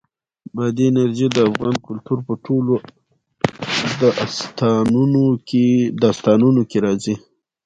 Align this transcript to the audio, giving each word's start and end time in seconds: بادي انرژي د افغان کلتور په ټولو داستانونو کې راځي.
بادي 0.55 0.85
انرژي 0.91 1.27
د 1.31 1.37
افغان 1.49 1.75
کلتور 1.87 2.19
په 2.27 2.33
ټولو 2.45 2.73
داستانونو 6.05 6.61
کې 6.69 6.77
راځي. 6.85 7.15